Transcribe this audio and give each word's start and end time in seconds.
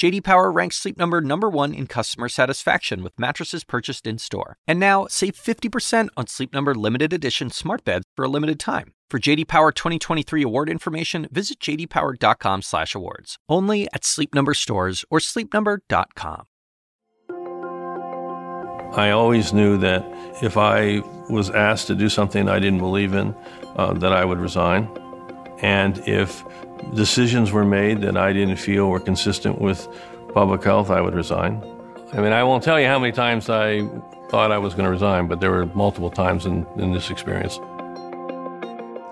JD 0.00 0.24
Power 0.24 0.50
ranks 0.50 0.76
Sleep 0.76 0.96
Number 0.96 1.20
number 1.20 1.50
1 1.50 1.74
in 1.74 1.86
customer 1.86 2.30
satisfaction 2.30 3.02
with 3.02 3.20
mattresses 3.20 3.64
purchased 3.64 4.06
in-store. 4.06 4.56
And 4.66 4.80
now, 4.80 5.06
save 5.10 5.34
50% 5.34 6.08
on 6.16 6.26
Sleep 6.26 6.54
Number 6.54 6.74
limited 6.74 7.12
edition 7.12 7.50
smart 7.50 7.84
beds 7.84 8.06
for 8.16 8.24
a 8.24 8.28
limited 8.28 8.58
time. 8.58 8.94
For 9.10 9.18
JD 9.18 9.46
Power 9.46 9.72
2023 9.72 10.42
award 10.42 10.70
information, 10.70 11.28
visit 11.30 11.60
jdpower.com/awards. 11.60 13.36
Only 13.46 13.88
at 13.92 14.06
Sleep 14.06 14.34
Number 14.34 14.54
stores 14.54 15.04
or 15.10 15.18
sleepnumber.com. 15.18 16.46
I 18.96 19.10
always 19.10 19.52
knew 19.52 19.76
that 19.76 20.02
if 20.42 20.56
I 20.56 21.00
was 21.28 21.50
asked 21.50 21.88
to 21.88 21.94
do 21.94 22.08
something 22.08 22.48
I 22.48 22.58
didn't 22.58 22.78
believe 22.78 23.12
in, 23.12 23.34
uh, 23.76 23.92
that 23.92 24.14
I 24.14 24.24
would 24.24 24.38
resign. 24.38 24.88
And 25.60 25.98
if 26.08 26.42
decisions 26.94 27.52
were 27.52 27.64
made 27.64 28.00
that 28.02 28.16
I 28.16 28.32
didn't 28.32 28.56
feel 28.56 28.90
were 28.90 29.00
consistent 29.00 29.60
with 29.60 29.88
public 30.34 30.62
health, 30.62 30.90
I 30.90 31.00
would 31.00 31.14
resign. 31.14 31.62
I 32.12 32.20
mean, 32.20 32.32
I 32.32 32.42
won't 32.42 32.62
tell 32.64 32.80
you 32.80 32.86
how 32.86 32.98
many 32.98 33.12
times 33.12 33.48
I 33.48 33.86
thought 34.28 34.50
I 34.50 34.58
was 34.58 34.74
going 34.74 34.84
to 34.84 34.90
resign, 34.90 35.28
but 35.28 35.40
there 35.40 35.50
were 35.50 35.66
multiple 35.66 36.10
times 36.10 36.46
in, 36.46 36.66
in 36.76 36.92
this 36.92 37.10
experience. 37.10 37.58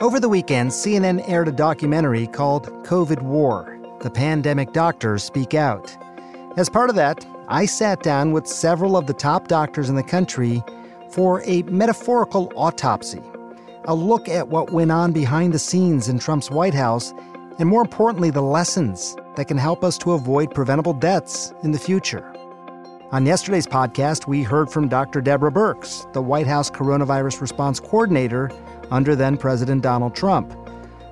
Over 0.00 0.20
the 0.20 0.28
weekend, 0.28 0.70
CNN 0.70 1.28
aired 1.28 1.48
a 1.48 1.52
documentary 1.52 2.26
called 2.26 2.66
COVID 2.84 3.22
War 3.22 3.78
The 4.00 4.10
Pandemic 4.10 4.72
Doctors 4.72 5.24
Speak 5.24 5.54
Out. 5.54 5.96
As 6.56 6.68
part 6.68 6.90
of 6.90 6.96
that, 6.96 7.26
I 7.48 7.66
sat 7.66 8.02
down 8.02 8.32
with 8.32 8.46
several 8.46 8.96
of 8.96 9.06
the 9.06 9.12
top 9.12 9.48
doctors 9.48 9.88
in 9.88 9.96
the 9.96 10.02
country 10.02 10.62
for 11.10 11.42
a 11.46 11.62
metaphorical 11.62 12.52
autopsy, 12.54 13.22
a 13.86 13.94
look 13.94 14.28
at 14.28 14.48
what 14.48 14.72
went 14.72 14.92
on 14.92 15.12
behind 15.12 15.52
the 15.52 15.58
scenes 15.58 16.08
in 16.08 16.18
Trump's 16.18 16.50
White 16.50 16.74
House 16.74 17.12
and 17.58 17.68
more 17.68 17.82
importantly, 17.82 18.30
the 18.30 18.40
lessons 18.40 19.16
that 19.36 19.48
can 19.48 19.58
help 19.58 19.82
us 19.82 19.98
to 19.98 20.12
avoid 20.12 20.54
preventable 20.54 20.92
deaths 20.92 21.52
in 21.62 21.72
the 21.72 21.78
future. 21.78 22.32
On 23.10 23.24
yesterday's 23.24 23.66
podcast, 23.66 24.26
we 24.26 24.42
heard 24.42 24.70
from 24.70 24.86
Dr. 24.86 25.20
Deborah 25.20 25.50
Birx, 25.50 26.12
the 26.12 26.22
White 26.22 26.46
House 26.46 26.70
coronavirus 26.70 27.40
response 27.40 27.80
coordinator 27.80 28.50
under 28.90 29.16
then 29.16 29.36
President 29.36 29.82
Donald 29.82 30.14
Trump. 30.14 30.54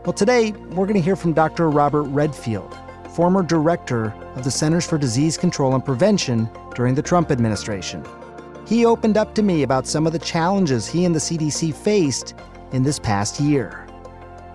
Well, 0.05 0.13
today, 0.13 0.53
we're 0.53 0.87
going 0.87 0.95
to 0.95 1.01
hear 1.01 1.17
from 1.17 1.33
Dr. 1.33 1.69
Robert 1.71 2.03
Redfield, 2.03 2.79
former 3.15 3.43
director 3.43 4.15
of 4.35 4.45
the 4.45 4.51
Centers 4.51 4.87
for 4.87 4.99
Disease 4.99 5.37
Control 5.37 5.75
and 5.75 5.85
Prevention 5.85 6.49
during 6.75 6.95
the 6.95 7.03
Trump 7.03 7.31
administration. 7.31 8.05
He 8.67 8.85
opened 8.85 9.17
up 9.17 9.35
to 9.35 9.43
me 9.43 9.63
about 9.63 9.87
some 9.87 10.07
of 10.07 10.13
the 10.13 10.19
challenges 10.19 10.87
he 10.87 11.05
and 11.07 11.15
the 11.15 11.19
CDC 11.19 11.75
faced 11.75 12.35
in 12.73 12.83
this 12.83 12.99
past 12.99 13.41
year. 13.41 13.87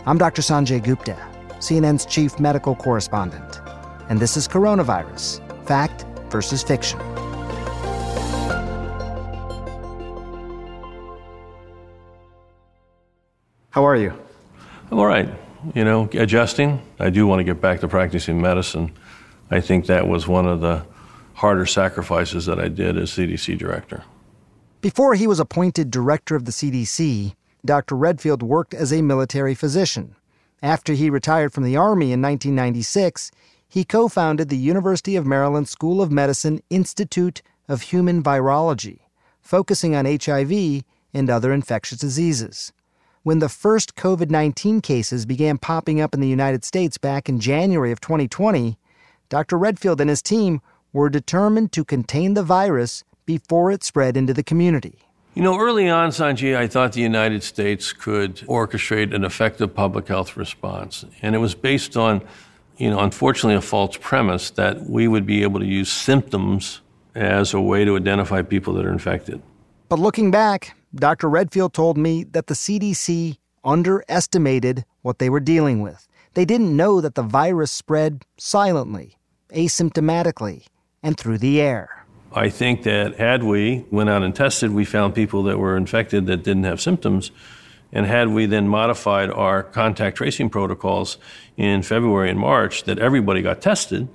I'm 0.06 0.18
Dr. 0.18 0.42
Sanjay 0.42 0.84
Gupta. 0.84 1.31
CNN's 1.62 2.06
chief 2.06 2.40
medical 2.40 2.76
correspondent. 2.76 3.62
And 4.10 4.20
this 4.20 4.36
is 4.36 4.48
Coronavirus 4.48 5.40
Fact 5.66 6.06
versus 6.32 6.64
Fiction. 6.64 7.00
How 13.70 13.86
are 13.86 13.96
you? 13.96 14.12
I'm 14.92 15.00
all 15.00 15.06
right. 15.06 15.30
You 15.76 15.86
know, 15.86 16.10
adjusting. 16.14 16.82
I 17.00 17.10
do 17.10 17.28
want 17.28 17.40
to 17.40 17.44
get 17.44 17.62
back 17.62 17.80
to 17.82 17.88
practicing 17.88 18.42
medicine. 18.42 18.92
I 19.52 19.62
think 19.62 19.86
that 19.86 20.08
was 20.08 20.28
one 20.28 20.48
of 20.48 20.62
the 20.62 20.86
harder 21.36 21.66
sacrifices 21.66 22.48
that 22.48 22.60
I 22.60 22.68
did 22.68 22.98
as 22.98 23.12
CDC 23.12 23.58
director. 23.58 24.04
Before 24.82 25.14
he 25.14 25.28
was 25.28 25.40
appointed 25.40 25.92
director 25.92 26.36
of 26.36 26.46
the 26.46 26.52
CDC, 26.52 27.36
Dr. 27.64 27.96
Redfield 27.96 28.42
worked 28.42 28.74
as 28.74 28.92
a 28.92 29.04
military 29.04 29.54
physician. 29.54 30.16
After 30.62 30.94
he 30.94 31.10
retired 31.10 31.54
from 31.54 31.64
the 31.64 31.76
Army 31.76 32.12
in 32.12 32.22
1996, 32.22 33.32
he 33.68 33.84
co 33.84 34.08
founded 34.08 34.50
the 34.50 34.58
University 34.58 35.16
of 35.16 35.26
Maryland 35.26 35.68
School 35.68 36.02
of 36.02 36.12
Medicine 36.12 36.62
Institute 36.70 37.42
of 37.68 37.82
Human 37.84 38.22
Virology, 38.22 39.00
focusing 39.42 39.96
on 39.96 40.06
HIV 40.06 40.84
and 41.14 41.30
other 41.30 41.52
infectious 41.52 41.98
diseases. 41.98 42.74
When 43.24 43.40
the 43.40 43.50
first 43.50 43.96
COVID 43.96 44.30
19 44.30 44.82
cases 44.82 45.26
began 45.26 45.58
popping 45.58 46.00
up 46.00 46.14
in 46.14 46.22
the 46.22 46.28
United 46.28 46.64
States 46.64 46.98
back 46.98 47.28
in 47.28 47.40
January 47.40 47.92
of 47.92 48.02
2020, 48.02 48.78
Dr. 49.30 49.58
Redfield 49.58 50.02
and 50.02 50.10
his 50.10 50.22
team 50.22 50.62
were 50.94 51.10
determined 51.10 51.72
to 51.72 51.86
contain 51.86 52.34
the 52.34 52.44
virus 52.44 53.04
before 53.26 53.72
it 53.72 53.84
spread 53.84 54.18
into 54.18 54.34
the 54.34 54.44
community. 54.44 55.00
You 55.34 55.42
know, 55.42 55.58
early 55.58 55.88
on, 55.88 56.10
Sanjay, 56.10 56.58
I 56.58 56.68
thought 56.68 56.92
the 56.92 57.02
United 57.02 57.42
States 57.42 57.94
could 57.94 58.36
orchestrate 58.48 59.16
an 59.16 59.24
effective 59.24 59.74
public 59.74 60.10
health 60.10 60.36
response. 60.36 61.06
And 61.22 61.36
it 61.36 61.38
was 61.38 61.56
based 61.56 61.96
on, 61.96 62.22
you 62.76 62.90
know, 62.90 63.00
unfortunately, 63.00 63.56
a 63.56 63.62
false 63.62 63.96
premise 63.96 64.50
that 64.52 64.90
we 64.90 65.08
would 65.08 65.26
be 65.26 65.44
able 65.44 65.62
to 65.62 65.66
use 65.66 65.90
symptoms 65.90 66.82
as 67.16 67.54
a 67.54 67.62
way 67.62 67.86
to 67.86 67.96
identify 67.96 68.42
people 68.42 68.74
that 68.74 68.86
are 68.86 68.92
infected. 68.92 69.42
But 69.88 70.00
looking 70.00 70.32
back, 70.32 70.76
Dr. 70.94 71.30
Redfield 71.30 71.74
told 71.74 71.98
me 71.98 72.26
that 72.26 72.48
the 72.48 72.54
CDC 72.54 73.38
underestimated 73.64 74.84
what 75.02 75.20
they 75.20 75.30
were 75.30 75.40
dealing 75.40 75.82
with. 75.82 76.10
They 76.34 76.44
didn't 76.44 76.76
know 76.76 77.00
that 77.00 77.16
the 77.16 77.24
virus 77.24 77.72
spread 77.72 78.26
silently, 78.38 79.18
asymptomatically, 79.54 80.66
and 81.02 81.18
through 81.18 81.38
the 81.38 81.62
air. 81.62 82.01
I 82.34 82.50
think 82.50 82.84
that 82.84 83.16
had 83.16 83.44
we 83.44 83.86
went 83.92 84.10
out 84.10 84.24
and 84.24 84.34
tested, 84.34 84.72
we 84.72 84.86
found 84.86 85.14
people 85.14 85.44
that 85.44 85.60
were 85.60 85.76
infected 85.76 86.28
that 86.28 86.44
didn't 86.44 86.64
have 86.64 86.80
symptoms. 86.80 87.32
And 87.92 88.06
had 88.06 88.30
we 88.30 88.46
then 88.46 88.70
modified 88.70 89.30
our 89.30 89.64
contact 89.64 90.18
tracing 90.18 90.50
protocols 90.50 91.18
in 91.58 91.82
February 91.82 92.30
and 92.30 92.40
March 92.40 92.84
that 92.86 93.00
everybody 93.00 93.42
got 93.42 93.62
tested, 93.62 94.08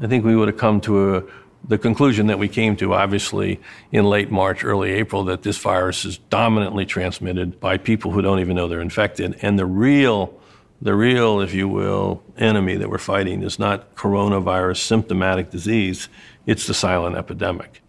I 0.00 0.08
think 0.08 0.24
we 0.24 0.36
would 0.36 0.48
have 0.48 0.58
come 0.58 0.80
to 0.82 1.16
a, 1.16 1.22
the 1.66 1.78
conclusion 1.78 2.26
that 2.26 2.38
we 2.38 2.48
came 2.48 2.76
to, 2.76 2.92
obviously, 2.92 3.60
in 3.92 4.04
late 4.04 4.30
March, 4.30 4.62
early 4.62 4.92
April, 4.92 5.24
that 5.24 5.42
this 5.42 5.56
virus 5.56 6.04
is 6.04 6.18
dominantly 6.18 6.84
transmitted 6.84 7.60
by 7.60 7.78
people 7.78 8.10
who 8.10 8.20
don't 8.20 8.40
even 8.40 8.56
know 8.56 8.68
they're 8.68 8.80
infected. 8.80 9.38
And 9.40 9.58
the 9.58 9.66
real, 9.66 10.38
the 10.82 10.94
real, 10.96 11.40
if 11.40 11.54
you 11.54 11.68
will, 11.68 12.24
enemy 12.36 12.74
that 12.74 12.90
we're 12.90 12.98
fighting 12.98 13.44
is 13.44 13.56
not 13.56 13.94
coronavirus 13.94 14.78
symptomatic 14.78 15.48
disease 15.48 16.08
it's 16.44 16.66
the 16.66 16.74
silent 16.74 17.16
epidemic. 17.16 17.80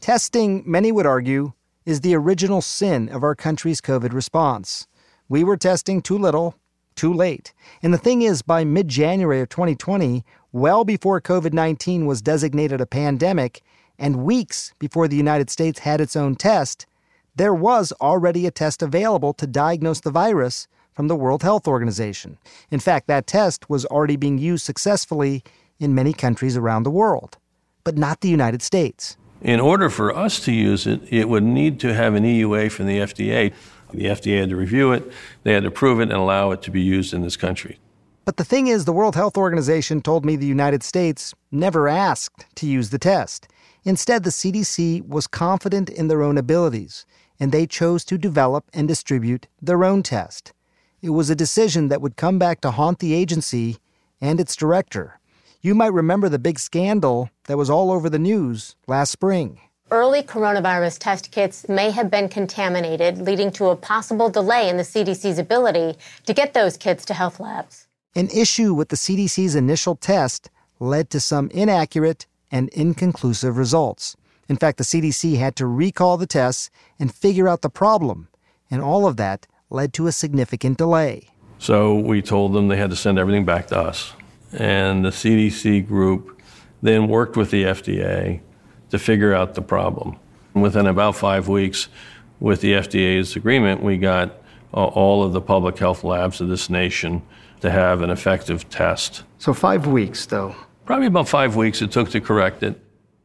Testing, 0.00 0.62
many 0.66 0.92
would 0.92 1.06
argue, 1.06 1.54
is 1.86 2.02
the 2.02 2.14
original 2.14 2.60
sin 2.60 3.08
of 3.08 3.22
our 3.22 3.34
country's 3.34 3.80
COVID 3.80 4.12
response. 4.12 4.86
We 5.26 5.42
were 5.42 5.56
testing 5.56 6.02
too 6.02 6.18
little, 6.18 6.54
too 6.96 7.14
late. 7.14 7.54
And 7.82 7.94
the 7.94 7.98
thing 7.98 8.20
is, 8.20 8.42
by 8.42 8.62
mid 8.62 8.88
January 8.88 9.40
of 9.40 9.48
2020, 9.48 10.22
well 10.52 10.84
before 10.84 11.22
COVID 11.22 11.54
19 11.54 12.04
was 12.04 12.20
designated 12.20 12.82
a 12.82 12.86
pandemic, 12.86 13.62
and 13.98 14.24
weeks 14.24 14.74
before 14.78 15.08
the 15.08 15.16
United 15.16 15.48
States 15.48 15.80
had 15.80 15.98
its 15.98 16.14
own 16.14 16.36
test, 16.36 16.84
there 17.36 17.54
was 17.54 17.90
already 18.02 18.46
a 18.46 18.50
test 18.50 18.82
available 18.82 19.32
to 19.32 19.46
diagnose 19.46 20.00
the 20.00 20.10
virus 20.10 20.68
from 20.94 21.08
the 21.08 21.16
World 21.16 21.42
Health 21.42 21.68
Organization. 21.68 22.38
In 22.70 22.80
fact, 22.80 23.06
that 23.08 23.26
test 23.26 23.68
was 23.68 23.84
already 23.86 24.16
being 24.16 24.38
used 24.38 24.64
successfully 24.64 25.42
in 25.78 25.94
many 25.94 26.12
countries 26.12 26.56
around 26.56 26.84
the 26.84 26.90
world 26.90 27.36
but 27.84 27.98
not 27.98 28.22
the 28.22 28.28
United 28.28 28.62
States. 28.62 29.16
In 29.42 29.60
order 29.60 29.90
for 29.90 30.16
us 30.16 30.40
to 30.40 30.52
use 30.52 30.86
it, 30.86 31.00
it 31.10 31.28
would 31.28 31.44
need 31.44 31.78
to 31.80 31.94
have 31.94 32.14
an 32.14 32.24
EUA 32.24 32.72
from 32.72 32.86
the 32.86 32.98
FDA. 32.98 33.52
The 33.92 34.06
FDA 34.06 34.40
had 34.40 34.48
to 34.48 34.56
review 34.56 34.92
it, 34.92 35.12
they 35.44 35.52
had 35.52 35.62
to 35.62 35.68
approve 35.68 36.00
it, 36.00 36.04
and 36.04 36.12
allow 36.12 36.50
it 36.50 36.62
to 36.62 36.70
be 36.70 36.80
used 36.80 37.12
in 37.12 37.22
this 37.22 37.36
country. 37.36 37.78
But 38.24 38.38
the 38.38 38.44
thing 38.44 38.68
is, 38.68 38.86
the 38.86 38.92
World 38.92 39.14
Health 39.14 39.36
Organization 39.36 40.00
told 40.00 40.24
me 40.24 40.34
the 40.34 40.46
United 40.46 40.82
States 40.82 41.34
never 41.52 41.86
asked 41.86 42.46
to 42.56 42.66
use 42.66 42.88
the 42.88 42.98
test. 42.98 43.46
Instead, 43.84 44.24
the 44.24 44.30
CDC 44.30 45.06
was 45.06 45.26
confident 45.26 45.90
in 45.90 46.08
their 46.08 46.22
own 46.22 46.38
abilities, 46.38 47.04
and 47.38 47.52
they 47.52 47.66
chose 47.66 48.02
to 48.06 48.16
develop 48.16 48.64
and 48.72 48.88
distribute 48.88 49.46
their 49.60 49.84
own 49.84 50.02
test. 50.02 50.53
It 51.04 51.10
was 51.10 51.28
a 51.28 51.34
decision 51.34 51.88
that 51.88 52.00
would 52.00 52.16
come 52.16 52.38
back 52.38 52.62
to 52.62 52.70
haunt 52.70 52.98
the 52.98 53.12
agency 53.12 53.76
and 54.22 54.40
its 54.40 54.56
director. 54.56 55.20
You 55.60 55.74
might 55.74 55.92
remember 55.92 56.30
the 56.30 56.38
big 56.38 56.58
scandal 56.58 57.28
that 57.44 57.58
was 57.58 57.68
all 57.68 57.92
over 57.92 58.08
the 58.08 58.18
news 58.18 58.74
last 58.86 59.10
spring. 59.10 59.60
Early 59.90 60.22
coronavirus 60.22 60.98
test 60.98 61.30
kits 61.30 61.68
may 61.68 61.90
have 61.90 62.10
been 62.10 62.30
contaminated, 62.30 63.18
leading 63.18 63.52
to 63.52 63.66
a 63.66 63.76
possible 63.76 64.30
delay 64.30 64.70
in 64.70 64.78
the 64.78 64.82
CDC's 64.82 65.38
ability 65.38 65.98
to 66.24 66.32
get 66.32 66.54
those 66.54 66.78
kits 66.78 67.04
to 67.04 67.12
health 67.12 67.38
labs. 67.38 67.86
An 68.16 68.30
issue 68.30 68.72
with 68.72 68.88
the 68.88 68.96
CDC's 68.96 69.54
initial 69.54 69.96
test 69.96 70.48
led 70.80 71.10
to 71.10 71.20
some 71.20 71.50
inaccurate 71.50 72.24
and 72.50 72.70
inconclusive 72.70 73.58
results. 73.58 74.16
In 74.48 74.56
fact, 74.56 74.78
the 74.78 74.84
CDC 74.84 75.36
had 75.36 75.54
to 75.56 75.66
recall 75.66 76.16
the 76.16 76.26
tests 76.26 76.70
and 76.98 77.14
figure 77.14 77.46
out 77.46 77.60
the 77.60 77.68
problem, 77.68 78.28
and 78.70 78.80
all 78.80 79.06
of 79.06 79.18
that 79.18 79.46
led 79.70 79.92
to 79.94 80.06
a 80.06 80.12
significant 80.12 80.78
delay. 80.78 81.28
So 81.58 81.94
we 81.94 82.22
told 82.22 82.52
them 82.52 82.68
they 82.68 82.76
had 82.76 82.90
to 82.90 82.96
send 82.96 83.18
everything 83.18 83.44
back 83.44 83.68
to 83.68 83.78
us. 83.78 84.12
and 84.52 85.04
the 85.04 85.10
CDC 85.10 85.86
group 85.86 86.40
then 86.82 87.08
worked 87.08 87.36
with 87.36 87.50
the 87.50 87.64
FDA 87.64 88.40
to 88.90 88.98
figure 88.98 89.34
out 89.34 89.54
the 89.54 89.62
problem. 89.62 90.16
Within 90.54 90.86
about 90.86 91.16
five 91.16 91.48
weeks, 91.48 91.88
with 92.38 92.60
the 92.60 92.74
FDA's 92.74 93.34
agreement, 93.34 93.82
we 93.82 93.96
got 93.96 94.30
uh, 94.72 94.84
all 94.84 95.24
of 95.24 95.32
the 95.32 95.40
public 95.40 95.78
health 95.78 96.04
labs 96.04 96.40
of 96.40 96.48
this 96.48 96.70
nation 96.70 97.22
to 97.60 97.70
have 97.70 98.02
an 98.02 98.10
effective 98.10 98.68
test. 98.68 99.24
So, 99.38 99.54
five 99.54 99.86
weeks, 99.86 100.26
though? 100.26 100.54
Probably 100.84 101.06
about 101.06 101.28
five 101.28 101.56
weeks 101.56 101.80
it 101.80 101.90
took 101.90 102.10
to 102.10 102.20
correct 102.20 102.62
it. 102.62 102.80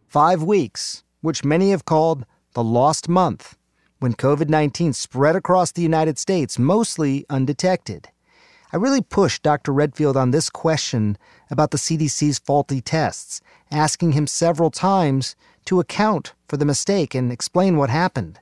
Five 0.08 0.42
weeks, 0.42 1.04
which 1.22 1.44
many 1.44 1.72
have 1.72 1.86
called 1.86 2.26
the 2.54 2.64
lost 2.64 3.10
month, 3.10 3.58
when 4.00 4.14
COVID 4.14 4.50
19 4.50 4.94
spread 4.94 5.36
across 5.36 5.72
the 5.72 5.82
United 5.82 6.18
States, 6.18 6.58
mostly 6.58 7.26
undetected. 7.30 8.10
I 8.72 8.78
really 8.78 9.02
pushed 9.02 9.44
Dr. 9.44 9.74
Redfield 9.74 10.16
on 10.16 10.32
this 10.32 10.50
question 10.50 11.18
about 11.50 11.72
the 11.72 11.78
CDC's 11.78 12.40
faulty 12.40 12.82
tests, 12.82 13.42
asking 13.72 14.12
him 14.12 14.28
several 14.28 14.70
times 14.72 15.36
to 15.66 15.80
account 15.80 16.34
for 16.48 16.58
the 16.58 16.66
mistake 16.66 17.16
and 17.16 17.32
explain 17.32 17.78
what 17.78 17.90
happened. 17.90 18.40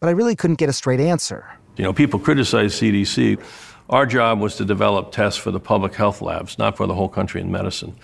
But 0.00 0.08
I 0.08 0.12
really 0.12 0.36
couldn't 0.36 0.58
get 0.58 0.68
a 0.68 0.72
straight 0.72 1.00
answer. 1.00 1.50
You 1.76 1.84
know, 1.84 1.92
people 1.92 2.20
criticize 2.20 2.74
CDC. 2.74 3.42
Our 3.90 4.06
job 4.06 4.40
was 4.40 4.56
to 4.56 4.64
develop 4.64 5.12
tests 5.12 5.38
for 5.38 5.50
the 5.50 5.60
public 5.60 5.94
health 5.94 6.22
labs, 6.22 6.58
not 6.58 6.76
for 6.76 6.86
the 6.86 6.94
whole 6.94 7.08
country 7.08 7.40
in 7.40 7.50
medicine. 7.50 7.96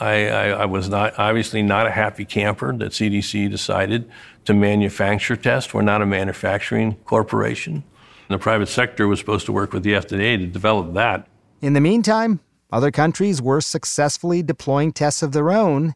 I, 0.00 0.28
I, 0.28 0.48
I, 0.48 0.64
was 0.64 0.88
not 0.88 1.18
obviously 1.18 1.62
not 1.62 1.86
a 1.86 1.90
happy 1.90 2.24
camper 2.24 2.76
that 2.76 2.92
CDC 2.92 3.50
decided 3.50 4.10
to 4.44 4.52
manufacture 4.54 5.36
tests. 5.36 5.72
We're 5.72 5.82
not 5.82 6.02
a 6.02 6.06
manufacturing 6.06 6.96
corporation. 7.04 7.84
The 8.28 8.38
private 8.38 8.68
sector 8.68 9.06
was 9.06 9.20
supposed 9.20 9.46
to 9.46 9.52
work 9.52 9.72
with 9.72 9.82
the 9.84 9.92
FDA 9.92 10.38
to 10.38 10.46
develop 10.46 10.94
that. 10.94 11.28
In 11.60 11.74
the 11.74 11.80
meantime, 11.80 12.40
other 12.72 12.90
countries 12.90 13.40
were 13.40 13.60
successfully 13.60 14.42
deploying 14.42 14.92
tests 14.92 15.22
of 15.22 15.32
their 15.32 15.52
own 15.52 15.94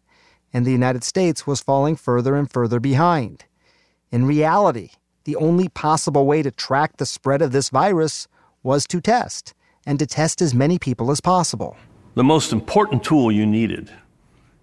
and 0.53 0.65
the 0.65 0.73
United 0.73 1.05
States 1.05 1.47
was 1.47 1.61
falling 1.61 1.97
further 1.97 2.35
and 2.37 2.51
further 2.51 2.81
behind. 2.81 3.45
In 4.11 4.25
reality, 4.25 4.91
the 5.25 5.37
only 5.37 5.69
possible 5.69 6.27
way 6.27 6.43
to 6.43 6.51
track 6.51 6.97
the 6.97 7.07
spread 7.07 7.43
of 7.43 7.53
this 7.53 7.69
virus 7.69 8.29
was 8.63 8.87
to 8.87 9.01
test, 9.01 9.55
and 9.87 9.99
to 9.99 10.07
test 10.07 10.41
as 10.41 10.55
many 10.55 10.79
people 10.79 11.11
as 11.11 11.21
possible. 11.21 11.77
The 12.19 12.25
most 12.25 12.53
important 12.53 13.05
tool 13.05 13.31
you 13.31 13.47
needed, 13.47 13.93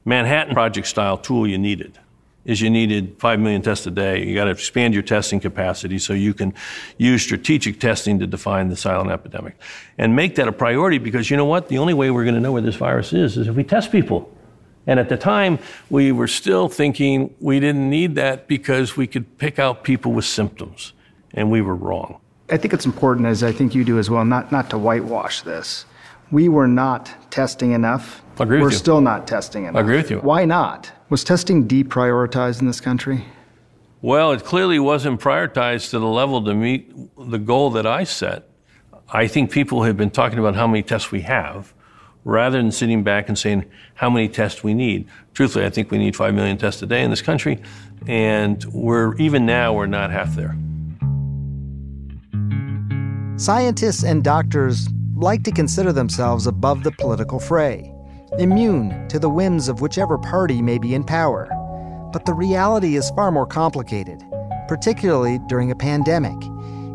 Manhattan 0.03 0.53
Project 0.53 0.87
style 0.87 1.17
tool 1.17 1.47
you 1.47 1.57
needed, 1.57 1.97
is 2.43 2.59
you 2.59 2.69
needed 2.69 3.15
5 3.17 3.39
million 3.39 3.61
tests 3.61 3.87
a 3.87 3.91
day. 3.91 4.25
You 4.25 4.35
got 4.35 4.43
to 4.43 4.51
expand 4.51 4.93
your 4.93 5.03
testing 5.03 5.39
capacity 5.39 5.97
so 5.97 6.11
you 6.11 6.33
can 6.33 6.53
use 6.97 7.23
strategic 7.23 7.79
testing 7.79 8.19
to 8.19 8.27
define 8.27 8.67
the 8.67 8.75
silent 8.75 9.09
epidemic. 9.09 9.55
And 9.97 10.17
make 10.17 10.35
that 10.35 10.49
a 10.49 10.51
priority 10.51 10.97
because 10.97 11.31
you 11.31 11.37
know 11.37 11.45
what? 11.45 11.69
The 11.69 11.77
only 11.77 11.93
way 11.93 12.11
we're 12.11 12.25
going 12.25 12.35
to 12.35 12.41
know 12.41 12.51
where 12.51 12.61
this 12.61 12.75
virus 12.75 13.13
is 13.13 13.37
is 13.37 13.47
if 13.47 13.55
we 13.55 13.63
test 13.63 13.89
people. 13.89 14.29
And 14.85 14.99
at 14.99 15.07
the 15.07 15.15
time, 15.15 15.57
we 15.89 16.11
were 16.11 16.27
still 16.27 16.67
thinking 16.67 17.33
we 17.39 17.61
didn't 17.61 17.89
need 17.89 18.15
that 18.15 18.49
because 18.49 18.97
we 18.97 19.07
could 19.07 19.37
pick 19.37 19.59
out 19.59 19.85
people 19.85 20.11
with 20.11 20.25
symptoms, 20.25 20.91
and 21.33 21.49
we 21.49 21.61
were 21.61 21.75
wrong. 21.75 22.19
I 22.49 22.57
think 22.57 22.73
it's 22.73 22.85
important, 22.85 23.27
as 23.27 23.43
I 23.43 23.53
think 23.53 23.73
you 23.73 23.85
do 23.85 23.97
as 23.97 24.09
well, 24.09 24.25
not, 24.25 24.51
not 24.51 24.69
to 24.71 24.77
whitewash 24.77 25.43
this. 25.43 25.85
We 26.31 26.49
were 26.49 26.67
not 26.67 27.31
testing 27.31 27.71
enough. 27.71 28.23
I 28.39 28.43
agree 28.43 28.59
we're 28.59 28.65
with 28.65 28.73
you. 28.73 28.79
still 28.79 29.01
not 29.01 29.27
testing 29.27 29.63
enough. 29.63 29.75
I 29.75 29.81
agree 29.81 29.97
with 29.97 30.11
you. 30.11 30.19
Why 30.19 30.45
not? 30.45 30.91
Was 31.09 31.23
testing 31.23 31.67
deprioritized 31.67 32.61
in 32.61 32.67
this 32.67 32.81
country? 32.81 33.25
Well, 34.01 34.31
it 34.31 34.43
clearly 34.43 34.79
wasn't 34.79 35.21
prioritized 35.21 35.89
to 35.91 35.99
the 35.99 36.07
level 36.07 36.43
to 36.43 36.53
meet 36.53 36.93
the 37.17 37.39
goal 37.39 37.69
that 37.71 37.85
I 37.85 38.03
set. 38.03 38.47
I 39.09 39.27
think 39.27 39.51
people 39.51 39.83
have 39.83 39.97
been 39.97 40.11
talking 40.11 40.39
about 40.39 40.55
how 40.55 40.67
many 40.67 40.83
tests 40.83 41.11
we 41.11 41.21
have 41.21 41.73
rather 42.23 42.57
than 42.57 42.71
sitting 42.71 43.03
back 43.03 43.29
and 43.29 43.37
saying 43.37 43.65
how 43.93 44.09
many 44.09 44.27
tests 44.27 44.63
we 44.63 44.73
need. 44.73 45.07
Truthfully, 45.33 45.65
I 45.65 45.69
think 45.69 45.91
we 45.91 45.97
need 45.97 46.15
5 46.15 46.33
million 46.33 46.57
tests 46.57 46.81
a 46.81 46.87
day 46.87 47.03
in 47.03 47.11
this 47.11 47.21
country, 47.21 47.61
and 48.07 48.63
we're 48.65 49.15
even 49.17 49.45
now 49.45 49.73
we're 49.73 49.85
not 49.85 50.11
half 50.11 50.35
there. 50.35 50.57
Scientists 53.37 54.03
and 54.03 54.23
doctors 54.23 54.87
like 55.15 55.43
to 55.43 55.51
consider 55.51 55.93
themselves 55.93 56.45
above 56.45 56.83
the 56.83 56.91
political 56.91 57.39
fray, 57.39 57.93
immune 58.37 59.07
to 59.07 59.17
the 59.17 59.29
whims 59.29 59.69
of 59.69 59.79
whichever 59.79 60.17
party 60.17 60.61
may 60.61 60.77
be 60.77 60.93
in 60.93 61.05
power. 61.05 61.47
But 62.11 62.25
the 62.25 62.33
reality 62.33 62.97
is 62.97 63.09
far 63.11 63.31
more 63.31 63.47
complicated, 63.47 64.21
particularly 64.67 65.39
during 65.47 65.71
a 65.71 65.75
pandemic. 65.75 66.35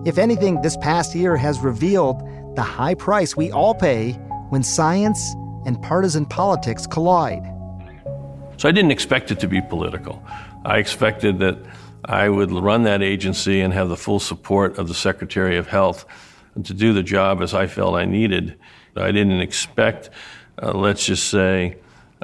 If 0.06 0.18
anything, 0.18 0.60
this 0.60 0.76
past 0.76 1.14
year 1.14 1.34
has 1.36 1.60
revealed 1.60 2.20
the 2.56 2.62
high 2.62 2.94
price 2.94 3.36
we 3.36 3.50
all 3.52 3.74
pay 3.74 4.12
when 4.50 4.62
science 4.62 5.34
and 5.64 5.80
partisan 5.82 6.26
politics 6.26 6.86
collide. 6.86 7.44
So 8.58 8.68
I 8.68 8.72
didn't 8.72 8.90
expect 8.90 9.30
it 9.30 9.40
to 9.40 9.48
be 9.48 9.62
political. 9.62 10.22
I 10.66 10.76
expected 10.76 11.38
that 11.38 11.56
I 12.04 12.28
would 12.28 12.52
run 12.52 12.82
that 12.82 13.02
agency 13.02 13.62
and 13.62 13.72
have 13.72 13.88
the 13.88 13.96
full 13.96 14.20
support 14.20 14.76
of 14.76 14.88
the 14.88 14.94
Secretary 14.94 15.56
of 15.56 15.68
Health 15.68 16.04
to 16.64 16.74
do 16.74 16.92
the 16.92 17.02
job 17.02 17.42
as 17.42 17.54
I 17.54 17.66
felt 17.66 17.94
I 17.94 18.04
needed. 18.04 18.56
I 18.96 19.12
didn't 19.12 19.40
expect, 19.40 20.10
uh, 20.62 20.72
let's 20.72 21.04
just 21.04 21.28
say, 21.28 21.76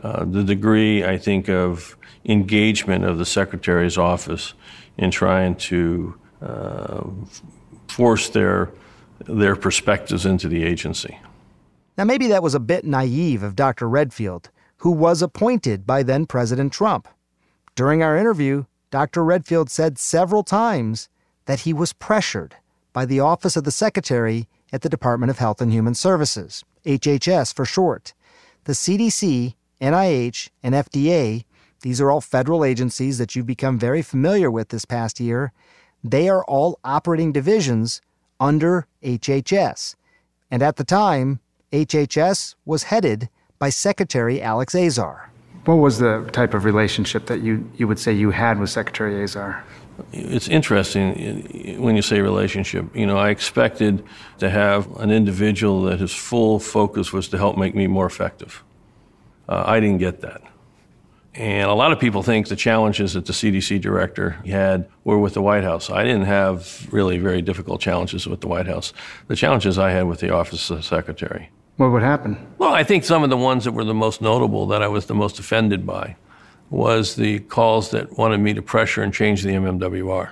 uh, 0.03 0.25
the 0.25 0.45
degree, 0.45 1.05
I 1.05 1.17
think, 1.19 1.49
of 1.49 1.97
engagement 2.25 3.05
of 3.05 3.19
the 3.19 3.25
Secretary's 3.25 3.97
office 3.97 4.55
in 4.99 5.11
trying 5.11 5.55
to 5.57 6.19
uh, 6.43 7.05
force 7.89 8.29
their, 8.29 8.73
their 9.27 9.57
perspectives 9.57 10.27
into 10.27 10.49
the 10.49 10.65
agency. 10.65 11.19
Now, 11.97 12.05
maybe 12.05 12.27
that 12.29 12.43
was 12.43 12.55
a 12.55 12.61
bit 12.61 12.85
naive 12.85 13.43
of 13.43 13.57
Dr. 13.57 13.89
Redfield, 13.89 14.51
who 14.79 14.91
was 14.91 15.23
appointed 15.23 15.87
by 15.87 16.03
then 16.03 16.27
President 16.27 16.73
Trump. 16.73 17.09
During 17.75 18.03
our 18.03 18.17
interview, 18.17 18.65
Dr. 18.91 19.25
Redfield 19.25 19.71
said 19.71 19.99
several 19.99 20.43
times 20.43 21.09
that 21.47 21.61
he 21.61 21.73
was 21.73 21.93
pressured 21.93 22.57
by 22.97 23.05
the 23.05 23.21
Office 23.21 23.59
of 23.59 23.65
the 23.65 23.71
Secretary 23.71 24.49
at 24.73 24.81
the 24.81 24.89
Department 24.89 25.29
of 25.29 25.37
Health 25.37 25.61
and 25.61 25.71
Human 25.71 25.95
Services, 25.95 26.65
HHS 26.87 27.53
for 27.53 27.67
short. 27.67 28.15
The 28.65 28.73
CDC, 28.73 29.55
NIH, 29.83 30.49
and 30.63 30.75
FDA, 30.75 31.45
these 31.83 32.01
are 32.01 32.11
all 32.11 32.23
federal 32.23 32.65
agencies 32.65 33.19
that 33.19 33.37
you've 33.37 33.45
become 33.45 33.79
very 33.79 34.01
familiar 34.01 34.51
with 34.51 34.71
this 34.71 34.87
past 34.87 35.21
year, 35.21 35.53
they 36.03 36.31
are 36.31 36.43
all 36.45 36.81
operating 36.85 37.33
divisions 37.33 38.01
under 38.41 38.87
HHS. 39.03 39.95
And 40.51 40.63
at 40.63 40.77
the 40.77 40.85
time, 40.85 41.41
HHS 41.73 42.55
was 42.65 42.85
headed 42.85 43.29
by 43.59 43.69
Secretary 43.69 44.41
Alex 44.41 44.75
Azar. 44.75 45.31
What 45.67 45.75
was 45.75 45.99
the 45.99 46.27
type 46.33 46.55
of 46.55 46.65
relationship 46.65 47.27
that 47.27 47.43
you, 47.43 47.71
you 47.77 47.89
would 47.89 47.99
say 47.99 48.15
you 48.15 48.31
had 48.31 48.59
with 48.59 48.71
Secretary 48.71 49.23
Azar? 49.23 49.63
It's 50.13 50.49
interesting 50.49 51.81
when 51.81 51.97
you 51.97 52.03
say 52.03 52.21
relationship. 52.21 52.95
You 52.95 53.07
know, 53.07 53.17
I 53.17 53.31
expected 53.31 54.05
to 54.39 54.51
have 54.51 54.95
an 54.97 55.11
individual 55.11 55.83
that 55.83 56.01
his 56.01 56.13
full 56.13 56.59
focus 56.59 57.13
was 57.13 57.29
to 57.29 57.39
help 57.39 57.57
make 57.57 57.75
me 57.75 57.87
more 57.87 58.07
effective. 58.07 58.63
Uh, 59.49 59.65
I 59.67 59.81
didn't 59.81 59.99
get 59.99 60.21
that. 60.21 60.43
And 61.35 61.71
a 61.71 61.75
lot 61.75 61.93
of 61.93 62.01
people 62.01 62.23
think 62.23 62.49
the 62.49 62.57
challenges 62.57 63.13
that 63.13 63.27
the 63.27 63.33
CDC 63.35 63.81
director 63.81 64.31
had 64.47 64.89
were 65.05 65.19
with 65.19 65.35
the 65.35 65.43
White 65.43 65.65
House. 65.65 65.91
I 65.91 66.03
didn't 66.03 66.25
have 66.25 66.89
really 66.91 67.19
very 67.19 67.43
difficult 67.43 67.81
challenges 67.81 68.27
with 68.27 68.41
the 68.41 68.49
White 68.49 68.67
House. 68.67 68.95
The 69.29 69.37
challenges 69.37 69.79
I 69.79 69.91
had 69.91 70.09
with 70.09 70.21
the 70.21 70.31
Office 70.31 70.71
of 70.71 70.79
the 70.79 70.83
Secretary. 70.83 71.51
What 71.77 71.93
would 71.93 72.03
happen? 72.03 72.39
Well, 72.57 72.73
I 72.73 72.85
think 72.85 73.05
some 73.05 73.23
of 73.23 73.29
the 73.29 73.37
ones 73.37 73.65
that 73.65 73.73
were 73.73 73.85
the 73.85 73.93
most 73.93 74.23
notable 74.23 74.67
that 74.69 74.83
I 74.83 74.89
was 74.89 75.07
the 75.07 75.15
most 75.15 75.39
offended 75.39 75.85
by 75.87 76.17
was 76.71 77.17
the 77.17 77.41
calls 77.41 77.91
that 77.91 78.19
wanted 78.19 78.39
me 78.39 78.55
to 78.55 78.63
pressure 78.63 79.03
and 79.03 79.13
change 79.15 79.43
the 79.43 79.51
MMWR. 79.51 80.31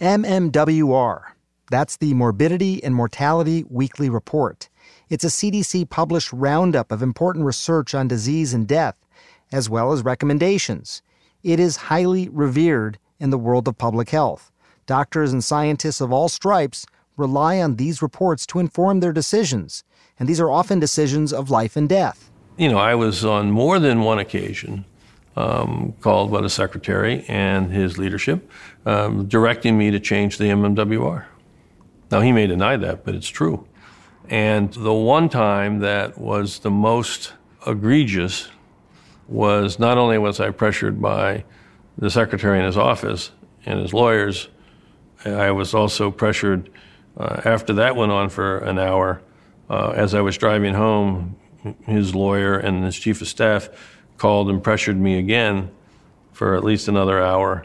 MMWR. 0.00 1.22
That's 1.70 1.96
the 1.96 2.14
Morbidity 2.14 2.82
and 2.82 2.94
Mortality 2.94 3.64
Weekly 3.68 4.08
Report. 4.08 4.68
It's 5.08 5.24
a 5.24 5.28
CDC 5.28 5.88
published 5.90 6.32
roundup 6.32 6.90
of 6.90 7.02
important 7.02 7.44
research 7.44 7.94
on 7.94 8.08
disease 8.08 8.54
and 8.54 8.66
death, 8.66 9.06
as 9.52 9.68
well 9.68 9.92
as 9.92 10.02
recommendations. 10.02 11.02
It 11.42 11.60
is 11.60 11.76
highly 11.76 12.28
revered 12.28 12.98
in 13.20 13.30
the 13.30 13.38
world 13.38 13.68
of 13.68 13.78
public 13.78 14.10
health. 14.10 14.50
Doctors 14.86 15.32
and 15.32 15.44
scientists 15.44 16.00
of 16.00 16.12
all 16.12 16.28
stripes 16.28 16.86
rely 17.16 17.60
on 17.60 17.76
these 17.76 18.02
reports 18.02 18.46
to 18.46 18.58
inform 18.58 19.00
their 19.00 19.12
decisions, 19.12 19.84
and 20.18 20.28
these 20.28 20.40
are 20.40 20.50
often 20.50 20.80
decisions 20.80 21.32
of 21.32 21.50
life 21.50 21.76
and 21.76 21.88
death. 21.88 22.30
You 22.56 22.70
know, 22.70 22.78
I 22.78 22.94
was 22.94 23.24
on 23.24 23.50
more 23.50 23.78
than 23.78 24.00
one 24.00 24.18
occasion 24.18 24.84
um, 25.36 25.94
called 26.00 26.30
by 26.30 26.40
the 26.40 26.50
secretary 26.50 27.24
and 27.28 27.72
his 27.72 27.98
leadership, 27.98 28.48
um, 28.86 29.26
directing 29.26 29.76
me 29.76 29.90
to 29.90 30.00
change 30.00 30.38
the 30.38 30.44
MMWR. 30.44 31.24
Now, 32.10 32.20
he 32.20 32.32
may 32.32 32.46
deny 32.46 32.76
that, 32.76 33.04
but 33.04 33.14
it's 33.14 33.28
true. 33.28 33.66
And 34.28 34.72
the 34.72 34.92
one 34.92 35.28
time 35.28 35.80
that 35.80 36.16
was 36.16 36.60
the 36.60 36.70
most 36.70 37.32
egregious 37.66 38.48
was 39.28 39.78
not 39.78 39.98
only 39.98 40.18
was 40.18 40.40
I 40.40 40.50
pressured 40.50 41.00
by 41.00 41.44
the 41.98 42.10
secretary 42.10 42.58
in 42.58 42.64
his 42.64 42.76
office 42.76 43.30
and 43.66 43.80
his 43.80 43.92
lawyers, 43.92 44.48
I 45.24 45.50
was 45.50 45.74
also 45.74 46.10
pressured 46.10 46.70
uh, 47.16 47.40
after 47.44 47.72
that 47.74 47.96
went 47.96 48.12
on 48.12 48.28
for 48.28 48.58
an 48.58 48.78
hour 48.78 49.22
uh, 49.70 49.90
as 49.90 50.14
I 50.14 50.20
was 50.20 50.36
driving 50.36 50.74
home 50.74 51.36
his 51.86 52.14
lawyer 52.14 52.58
and 52.58 52.84
his 52.84 52.96
chief 52.96 53.22
of 53.22 53.28
staff 53.28 53.68
called 54.18 54.48
and 54.50 54.62
pressured 54.62 54.98
me 54.98 55.18
again 55.18 55.70
for 56.32 56.54
at 56.54 56.64
least 56.64 56.88
another 56.88 57.22
hour. 57.22 57.64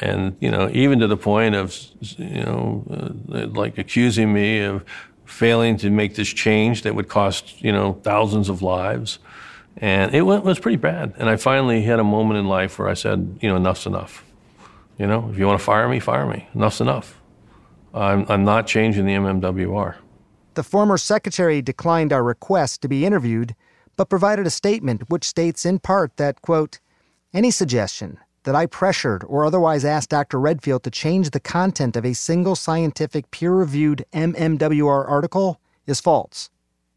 And, 0.00 0.36
you 0.40 0.50
know, 0.50 0.70
even 0.72 1.00
to 1.00 1.06
the 1.06 1.16
point 1.16 1.54
of, 1.54 1.76
you 2.00 2.44
know, 2.44 2.84
uh, 3.32 3.46
like 3.48 3.78
accusing 3.78 4.32
me 4.32 4.60
of 4.60 4.84
failing 5.24 5.76
to 5.78 5.90
make 5.90 6.14
this 6.14 6.28
change 6.28 6.82
that 6.82 6.94
would 6.94 7.08
cost, 7.08 7.62
you 7.62 7.72
know, 7.72 7.94
thousands 8.02 8.48
of 8.48 8.62
lives. 8.62 9.18
And 9.76 10.14
it 10.14 10.22
was 10.22 10.58
pretty 10.58 10.76
bad. 10.76 11.14
And 11.18 11.28
I 11.28 11.36
finally 11.36 11.82
had 11.82 12.00
a 12.00 12.04
moment 12.04 12.38
in 12.38 12.46
life 12.46 12.78
where 12.78 12.88
I 12.88 12.94
said, 12.94 13.38
you 13.40 13.48
know, 13.48 13.56
enough's 13.56 13.86
enough. 13.86 14.24
You 14.98 15.06
know, 15.06 15.28
if 15.30 15.38
you 15.38 15.46
want 15.46 15.60
to 15.60 15.64
fire 15.64 15.88
me, 15.88 16.00
fire 16.00 16.26
me. 16.26 16.48
Enough's 16.54 16.80
enough. 16.80 17.20
I'm, 17.94 18.26
I'm 18.28 18.44
not 18.44 18.66
changing 18.66 19.06
the 19.06 19.12
MMWR. 19.12 19.94
The 20.54 20.62
former 20.64 20.98
secretary 20.98 21.62
declined 21.62 22.12
our 22.12 22.24
request 22.24 22.82
to 22.82 22.88
be 22.88 23.06
interviewed, 23.06 23.54
but 23.98 24.08
provided 24.08 24.46
a 24.46 24.50
statement 24.50 25.10
which 25.10 25.24
states 25.24 25.66
in 25.66 25.80
part 25.80 26.16
that, 26.16 26.40
quote, 26.40 26.78
any 27.34 27.50
suggestion 27.50 28.16
that 28.44 28.54
I 28.54 28.64
pressured 28.64 29.24
or 29.26 29.44
otherwise 29.44 29.84
asked 29.84 30.10
Dr. 30.10 30.38
Redfield 30.38 30.84
to 30.84 30.90
change 30.90 31.30
the 31.30 31.40
content 31.40 31.96
of 31.96 32.06
a 32.06 32.14
single 32.14 32.54
scientific 32.54 33.30
peer 33.32 33.52
reviewed 33.52 34.06
MMWR 34.12 35.06
article 35.10 35.60
is 35.84 36.00
false. 36.00 36.48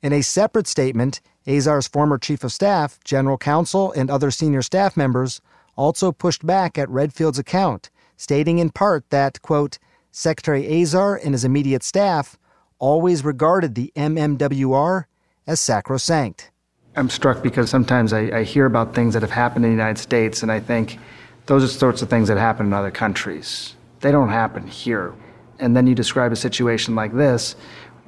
In 0.04 0.14
a 0.14 0.22
separate 0.22 0.68
statement, 0.68 1.22
Azar's 1.48 1.88
former 1.88 2.20
chief 2.20 2.44
of 2.44 2.54
staff, 2.54 3.00
general 3.04 3.38
counsel, 3.38 3.92
and 3.94 4.12
other 4.12 4.30
senior 4.30 4.62
staff 4.62 4.96
members 4.96 5.42
also 5.76 6.12
pushed 6.12 6.46
back 6.46 6.78
at 6.78 6.90
Redfield's 6.90 7.40
account, 7.40 7.90
stating 8.16 8.60
in 8.60 8.70
part 8.70 9.10
that, 9.10 9.42
quote, 9.42 9.80
Secretary 10.12 10.82
Azar 10.82 11.16
and 11.16 11.34
his 11.34 11.44
immediate 11.44 11.82
staff 11.82 12.38
always 12.78 13.26
regarded 13.26 13.74
the 13.74 13.92
MMWR 13.96 15.06
as 15.48 15.60
sacrosanct. 15.60 16.52
I'm 16.96 17.10
struck 17.10 17.42
because 17.42 17.70
sometimes 17.70 18.12
I, 18.12 18.40
I, 18.40 18.44
hear 18.44 18.66
about 18.66 18.94
things 18.94 19.14
that 19.14 19.22
have 19.22 19.32
happened 19.32 19.64
in 19.64 19.72
the 19.72 19.78
United 19.78 19.98
States, 20.00 20.44
and 20.44 20.52
I 20.52 20.60
think 20.60 21.00
those 21.46 21.64
are 21.64 21.68
sorts 21.68 22.02
of 22.02 22.10
things 22.10 22.28
that 22.28 22.38
happen 22.38 22.66
in 22.66 22.74
other 22.74 22.92
countries. 22.92 23.76
They 24.02 24.12
don't 24.12 24.30
happen 24.30 24.68
here. 24.68 25.14
And 25.60 25.76
then 25.76 25.88
you 25.88 25.96
describe 25.96 26.32
a 26.32 26.36
situation 26.36 26.96
like 26.96 27.14
this. 27.14 27.56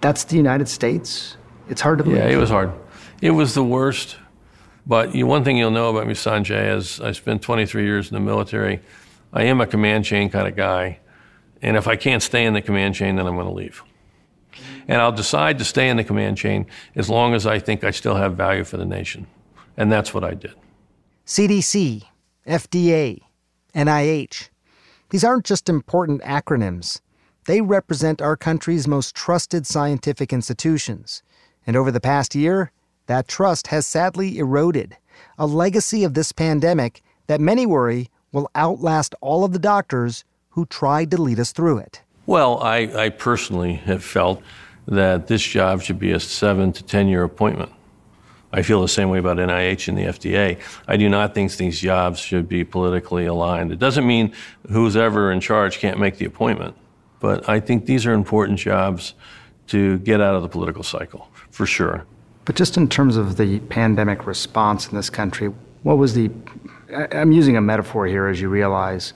That's 0.01 0.25
the 0.25 0.35
United 0.35 0.67
States. 0.67 1.37
It's 1.69 1.79
hard 1.79 1.99
to 1.99 2.03
believe. 2.03 2.19
Yeah, 2.19 2.29
it 2.29 2.37
was 2.37 2.49
hard. 2.49 2.71
It 3.21 3.31
was 3.31 3.53
the 3.53 3.63
worst. 3.63 4.17
But 4.85 5.15
you, 5.15 5.25
one 5.25 5.45
thing 5.45 5.55
you'll 5.55 5.71
know 5.71 5.89
about 5.89 6.07
me, 6.07 6.13
Sanjay, 6.13 6.75
is 6.75 6.99
I 6.99 7.13
spent 7.13 7.41
23 7.41 7.85
years 7.85 8.09
in 8.09 8.15
the 8.15 8.19
military. 8.19 8.81
I 9.31 9.43
am 9.43 9.61
a 9.61 9.67
command 9.67 10.03
chain 10.03 10.29
kind 10.29 10.47
of 10.47 10.57
guy. 10.57 10.99
And 11.61 11.77
if 11.77 11.87
I 11.87 11.95
can't 11.95 12.21
stay 12.21 12.43
in 12.45 12.53
the 12.53 12.61
command 12.61 12.95
chain, 12.95 13.15
then 13.15 13.25
I'm 13.25 13.35
going 13.35 13.47
to 13.47 13.53
leave. 13.53 13.81
And 14.87 15.01
I'll 15.01 15.11
decide 15.11 15.57
to 15.59 15.65
stay 15.65 15.89
in 15.89 15.97
the 15.97 16.03
command 16.03 16.37
chain 16.37 16.65
as 16.95 17.09
long 17.09 17.33
as 17.33 17.45
I 17.45 17.59
think 17.59 17.83
I 17.83 17.91
still 17.91 18.15
have 18.15 18.35
value 18.35 18.63
for 18.63 18.77
the 18.77 18.85
nation. 18.85 19.27
And 19.77 19.91
that's 19.91 20.13
what 20.13 20.23
I 20.23 20.33
did. 20.33 20.53
CDC, 21.25 22.03
FDA, 22.47 23.21
NIH. 23.73 24.49
These 25.09 25.23
aren't 25.23 25.45
just 25.45 25.69
important 25.69 26.21
acronyms. 26.21 26.99
They 27.45 27.61
represent 27.61 28.21
our 28.21 28.37
country's 28.37 28.87
most 28.87 29.15
trusted 29.15 29.67
scientific 29.67 30.31
institutions. 30.33 31.23
And 31.65 31.75
over 31.75 31.91
the 31.91 31.99
past 31.99 32.35
year, 32.35 32.71
that 33.07 33.27
trust 33.27 33.67
has 33.67 33.85
sadly 33.85 34.37
eroded, 34.37 34.97
a 35.37 35.45
legacy 35.45 36.03
of 36.03 36.13
this 36.13 36.31
pandemic 36.31 37.01
that 37.27 37.41
many 37.41 37.65
worry 37.65 38.09
will 38.31 38.49
outlast 38.55 39.15
all 39.21 39.43
of 39.43 39.53
the 39.53 39.59
doctors 39.59 40.23
who 40.49 40.65
tried 40.65 41.11
to 41.11 41.21
lead 41.21 41.39
us 41.39 41.51
through 41.51 41.77
it. 41.79 42.01
Well, 42.25 42.59
I, 42.61 43.05
I 43.05 43.09
personally 43.09 43.73
have 43.73 44.03
felt 44.03 44.41
that 44.87 45.27
this 45.27 45.41
job 45.41 45.81
should 45.81 45.99
be 45.99 46.11
a 46.11 46.19
seven 46.19 46.71
to 46.73 46.83
10 46.83 47.07
year 47.07 47.23
appointment. 47.23 47.71
I 48.51 48.61
feel 48.61 48.81
the 48.81 48.87
same 48.87 49.09
way 49.09 49.17
about 49.17 49.37
NIH 49.37 49.87
and 49.87 49.97
the 49.97 50.03
FDA. 50.03 50.59
I 50.87 50.95
do 50.95 51.09
not 51.09 51.33
think 51.33 51.55
these 51.55 51.79
jobs 51.79 52.19
should 52.19 52.47
be 52.47 52.63
politically 52.63 53.25
aligned. 53.25 53.71
It 53.71 53.79
doesn't 53.79 54.05
mean 54.05 54.31
who's 54.69 54.95
ever 54.95 55.31
in 55.31 55.39
charge 55.39 55.79
can't 55.79 55.99
make 55.99 56.17
the 56.17 56.25
appointment, 56.25 56.75
but 57.19 57.49
I 57.49 57.59
think 57.59 57.87
these 57.87 58.05
are 58.05 58.13
important 58.13 58.59
jobs 58.59 59.15
to 59.67 59.97
get 59.99 60.21
out 60.21 60.35
of 60.35 60.43
the 60.43 60.49
political 60.49 60.83
cycle, 60.83 61.27
for 61.49 61.65
sure. 61.65 62.05
But 62.45 62.55
just 62.55 62.77
in 62.77 62.87
terms 62.89 63.17
of 63.17 63.37
the 63.37 63.59
pandemic 63.59 64.27
response 64.27 64.87
in 64.87 64.95
this 64.95 65.09
country, 65.09 65.47
what 65.81 65.97
was 65.97 66.13
the, 66.13 66.29
I'm 67.11 67.31
using 67.31 67.57
a 67.57 67.61
metaphor 67.61 68.05
here 68.05 68.27
as 68.27 68.39
you 68.39 68.49
realize, 68.49 69.13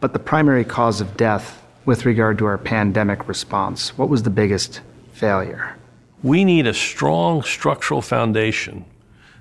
but 0.00 0.14
the 0.14 0.18
primary 0.18 0.64
cause 0.64 1.02
of 1.02 1.14
death 1.16 1.62
with 1.84 2.06
regard 2.06 2.38
to 2.38 2.46
our 2.46 2.56
pandemic 2.56 3.28
response, 3.28 3.98
what 3.98 4.08
was 4.08 4.22
the 4.22 4.30
biggest 4.30 4.80
failure? 5.18 5.76
We 6.22 6.44
need 6.44 6.66
a 6.66 6.74
strong 6.74 7.42
structural 7.42 8.02
foundation 8.02 8.84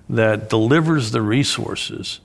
that 0.10 0.50
delivers 0.50 1.12
the 1.12 1.22
resources 1.22 2.20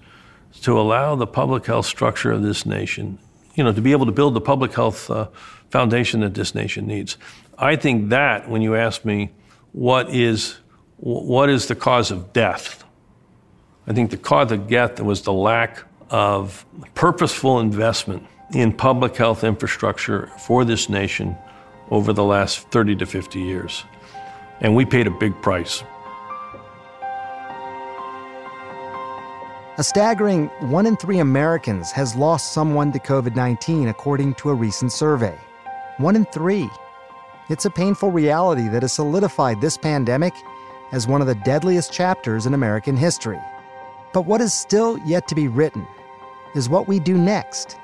to 0.63 0.79
allow 0.79 1.15
the 1.15 1.27
public 1.27 1.67
health 1.67 1.87
structure 1.87 2.31
of 2.31 2.43
this 2.43 2.67
nation, 2.67 3.19
you 3.55 3.65
know, 3.65 3.73
to 3.73 3.81
be 3.81 3.93
able 3.93 4.07
to 4.07 4.13
build 4.13 4.35
the 4.35 4.41
public 4.41 4.75
health 4.75 5.11
uh, 5.11 5.29
foundation 5.71 6.21
that 6.21 6.35
this 6.35 6.55
nation 6.55 6.87
needs. 6.87 7.17
I 7.59 7.77
think 7.77 8.11
that, 8.11 8.49
when 8.49 8.63
you 8.63 8.75
ask 8.75 9.05
me, 9.05 9.31
what 9.73 10.15
is 10.15 10.59
what 10.99 11.51
is 11.51 11.67
the 11.67 11.75
cause 11.75 12.13
of 12.13 12.33
death? 12.33 12.85
I 13.89 13.93
think 13.93 14.11
the 14.11 14.17
cause 14.17 14.53
of 14.53 14.69
death 14.69 15.01
was 15.01 15.23
the 15.23 15.33
lack 15.33 15.83
of 16.11 16.65
purposeful 16.95 17.59
investment 17.59 18.25
in 18.55 18.73
public 18.73 19.17
health 19.17 19.43
infrastructure 19.43 20.31
for 20.39 20.65
this 20.65 20.89
nation 20.89 21.37
over 21.93 22.15
the 22.15 22.25
last 22.25 22.67
30 22.71 22.97
to 22.97 23.07
50 23.07 23.39
years. 23.39 23.85
And 24.63 24.75
we 24.75 24.87
paid 24.87 25.07
a 25.07 25.11
big 25.11 25.41
price. 25.43 25.85
A 29.77 29.85
staggering 29.85 30.47
one 30.71 30.87
in 30.87 30.97
three 30.97 31.19
Americans 31.19 31.93
has 31.93 32.17
lost 32.17 32.55
someone 32.55 32.93
to 32.93 32.99
COVID 32.99 33.37
19, 33.37 33.89
according 33.89 34.35
to 34.37 34.49
a 34.49 34.55
recent 34.55 34.91
survey. 34.91 35.39
One 35.99 36.17
in 36.17 36.25
three. 36.27 36.69
It's 37.51 37.67
a 37.67 37.71
painful 37.71 38.11
reality 38.11 38.69
that 38.69 38.83
has 38.83 38.95
solidified 38.95 39.61
this 39.61 39.77
pandemic 39.77 40.33
as 40.93 41.07
one 41.07 41.21
of 41.21 41.27
the 41.27 41.35
deadliest 41.35 41.93
chapters 41.93 42.47
in 42.47 42.55
American 42.55 42.97
history. 42.97 43.41
But 44.15 44.25
what 44.25 44.41
is 44.41 44.55
still 44.55 44.97
yet 44.99 45.29
to 45.29 45.35
be 45.35 45.49
written 45.49 45.87
is 46.55 46.71
what 46.71 46.89
we 46.89 47.01
do 47.01 47.19
next. 47.19 47.77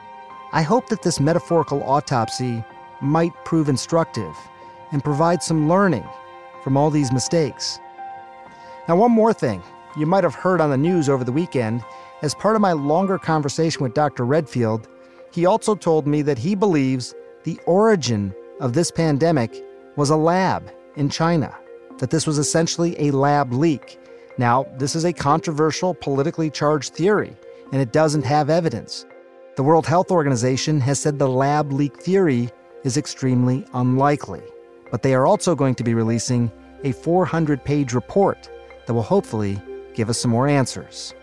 I 0.53 0.63
hope 0.63 0.89
that 0.89 1.03
this 1.03 1.21
metaphorical 1.21 1.83
autopsy 1.83 2.65
might 3.01 3.33
prove 3.45 3.69
instructive 3.69 4.35
and 4.93 5.05
provide 5.05 5.43
some 5.43 5.69
learning 5.69 6.07
from 6.63 6.77
all 6.77 6.91
these 6.91 7.13
mistakes. 7.13 7.79
Now, 8.89 8.97
one 8.97 9.13
more 9.13 9.33
thing 9.33 9.63
you 9.97 10.07
might 10.07 10.25
have 10.25 10.35
heard 10.35 10.61
on 10.61 10.71
the 10.71 10.77
news 10.77 11.09
over 11.09 11.25
the 11.25 11.33
weekend. 11.33 11.83
As 12.23 12.35
part 12.35 12.57
of 12.57 12.63
my 12.63 12.73
longer 12.73 13.19
conversation 13.19 13.83
with 13.83 13.95
Dr. 13.95 14.25
Redfield, 14.25 14.89
he 15.33 15.47
also 15.47 15.75
told 15.75 16.07
me 16.07 16.23
that 16.23 16.39
he 16.39 16.55
believes 16.55 17.15
the 17.45 17.59
origin 17.67 18.35
of 18.61 18.73
this 18.73 18.91
pandemic 18.91 19.65
was 19.97 20.11
a 20.11 20.17
lab 20.17 20.71
in 20.97 21.09
China 21.09 21.55
that 21.99 22.11
this 22.11 22.27
was 22.27 22.39
essentially 22.39 22.99
a 23.01 23.11
lab 23.11 23.53
leak. 23.53 23.99
Now, 24.39 24.67
this 24.79 24.95
is 24.95 25.05
a 25.05 25.13
controversial, 25.13 25.95
politically 25.95 26.51
charged 26.51 26.95
theory, 26.95 27.37
and 27.73 27.83
it 27.83 27.93
doesn't 27.93 28.25
have 28.25 28.51
evidence. 28.51 29.05
The 29.57 29.65
World 29.65 29.87
Health 29.87 30.11
Organization 30.11 30.81
has 30.81 31.01
said 31.01 31.19
the 31.19 31.29
lab 31.29 31.73
leak 31.73 32.01
theory 32.01 32.51
is 32.85 32.97
extremely 32.97 33.65
unlikely, 33.75 34.43
but 34.91 35.03
they 35.03 35.15
are 35.15 35.27
also 35.27 35.55
going 35.55 35.75
to 35.77 35.85
be 35.85 35.95
releasing 35.95 36.51
a 36.85 36.93
400 36.93 37.65
page 37.65 37.93
report 37.93 38.49
that 38.87 38.95
will 38.95 39.03
hopefully 39.03 39.61
give 39.95 40.09
us 40.09 40.19
some 40.19 40.31
more 40.31 40.49
answers. 40.49 41.15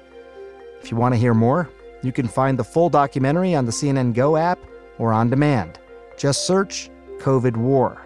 If 0.81 0.91
you 0.91 0.97
want 0.97 1.13
to 1.13 1.19
hear 1.19 1.33
more, 1.33 1.69
you 2.03 2.11
can 2.11 2.27
find 2.27 2.59
the 2.59 2.63
full 2.63 2.89
documentary 2.89 3.55
on 3.55 3.65
the 3.65 3.71
CNN 3.71 4.13
Go 4.13 4.35
app 4.37 4.59
or 4.97 5.11
on 5.11 5.29
demand. 5.29 5.79
Just 6.17 6.45
search 6.45 6.89
COVID 7.19 7.57
War. 7.57 8.05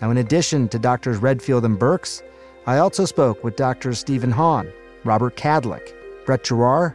Now, 0.00 0.10
in 0.10 0.18
addition 0.18 0.68
to 0.68 0.78
Doctors 0.78 1.18
Redfield 1.18 1.64
and 1.64 1.78
Birx, 1.78 2.22
I 2.66 2.78
also 2.78 3.04
spoke 3.04 3.42
with 3.42 3.56
Drs. 3.56 4.00
Stephen 4.00 4.30
Hahn, 4.30 4.72
Robert 5.04 5.36
Kadlec, 5.36 5.94
Brett 6.26 6.44
Giroir, 6.44 6.94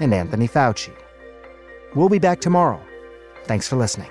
and 0.00 0.12
Anthony 0.12 0.48
Fauci. 0.48 0.92
We'll 1.94 2.08
be 2.08 2.18
back 2.18 2.40
tomorrow. 2.40 2.80
Thanks 3.44 3.68
for 3.68 3.76
listening. 3.76 4.10